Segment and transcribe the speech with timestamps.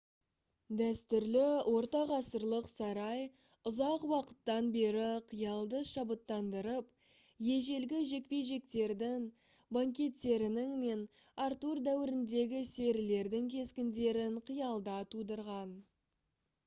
[0.77, 1.41] дәстүрлі
[1.71, 3.19] ортағасырлық сарай
[3.71, 6.89] ұзақ уақыттан бері қиялды шабыттандырып
[7.57, 9.27] ежелгі жекпе-жектердің
[9.79, 11.03] банкеттерінің мен
[11.49, 15.75] артур дәуіріндегі серілердің кескіндерін қиялда тудырған